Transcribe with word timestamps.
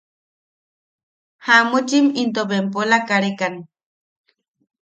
Jamuchim 1.45 2.05
into 2.21 2.41
bempola 2.49 2.97
karekan. 3.09 3.53